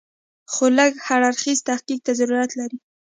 خو 0.51 0.65
لږ 0.77 0.91
هر 1.07 1.21
اړخیز 1.29 1.59
تحقیق 1.69 1.99
ته 2.05 2.11
ضرورت 2.19 2.51
لري. 2.59 2.77